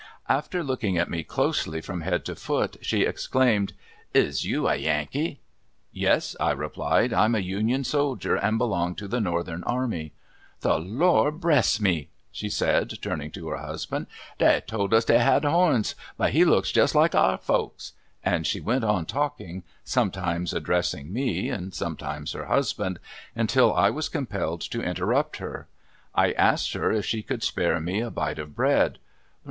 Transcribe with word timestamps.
After 0.27 0.63
looking 0.63 0.97
at 0.97 1.11
me 1.11 1.23
closely 1.23 1.79
from 1.79 2.01
head 2.01 2.25
to 2.25 2.33
foot, 2.35 2.75
she 2.81 3.03
exclaimed, 3.03 3.73
"Is 4.15 4.43
you 4.43 4.67
a 4.67 4.75
Yankee?" 4.75 5.41
"Yes," 5.93 6.35
I 6.39 6.53
replied, 6.53 7.13
"I'm 7.13 7.35
a 7.35 7.39
Union 7.39 7.83
soldier 7.83 8.35
and 8.35 8.57
belong 8.57 8.95
to 8.95 9.07
the 9.07 9.21
northern 9.21 9.63
army." 9.63 10.13
"The 10.61 10.79
Lor' 10.79 11.31
bress 11.31 11.79
me," 11.79 12.09
she 12.31 12.49
said, 12.49 12.93
turning 13.03 13.29
to 13.33 13.49
her 13.49 13.57
husband; 13.57 14.07
"Dey 14.39 14.63
told 14.65 14.91
us 14.91 15.05
dey 15.05 15.19
had 15.19 15.45
horns, 15.45 15.93
but 16.17 16.31
he 16.31 16.45
looks 16.45 16.71
just 16.71 16.95
like 16.95 17.13
our 17.13 17.37
folks," 17.37 17.93
and 18.25 18.47
she 18.47 18.59
went 18.59 18.83
on 18.83 19.05
talking, 19.05 19.61
sometimes 19.83 20.51
addressing 20.51 21.13
me, 21.13 21.55
sometimes 21.69 22.31
her 22.31 22.45
husband, 22.45 22.97
until 23.35 23.71
I 23.71 23.91
was 23.91 24.09
compelled 24.09 24.61
to 24.61 24.81
interrupt 24.81 25.37
her. 25.37 25.67
I 26.15 26.31
asked 26.31 26.73
her 26.73 26.91
if 26.91 27.05
she 27.05 27.21
could 27.21 27.43
spare 27.43 27.79
me 27.79 27.99
a 28.01 28.09
bite 28.09 28.39
of 28.39 28.55
bread. 28.55 28.97